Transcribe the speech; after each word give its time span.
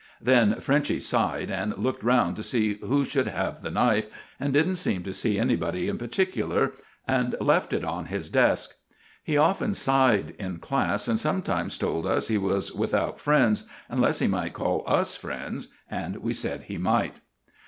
Then 0.19 0.59
Frenchy 0.59 0.99
sighed, 0.99 1.51
and 1.51 1.77
looked 1.77 2.01
round 2.03 2.35
to 2.37 2.41
see 2.41 2.79
who 2.79 3.05
should 3.05 3.27
have 3.27 3.61
the 3.61 3.69
knife, 3.69 4.07
and 4.39 4.51
didn't 4.51 4.77
seem 4.77 5.03
to 5.03 5.13
see 5.13 5.37
anybody 5.37 5.87
in 5.87 5.99
particular, 5.99 6.73
and 7.07 7.35
left 7.39 7.71
it 7.71 7.83
on 7.85 8.07
his 8.07 8.27
desk. 8.27 8.73
He 9.23 9.37
often 9.37 9.75
sighed 9.75 10.31
in 10.39 10.57
class, 10.57 11.07
and 11.07 11.19
sometimes 11.19 11.77
told 11.77 12.07
us 12.07 12.29
he 12.29 12.39
was 12.39 12.71
without 12.73 13.19
friends, 13.19 13.65
unless 13.89 14.17
he 14.17 14.27
might 14.27 14.53
call 14.53 14.83
us 14.87 15.13
friends; 15.13 15.67
and 15.87 16.15
we 16.15 16.33
said 16.33 16.63
he 16.63 16.79
might. 16.79 17.17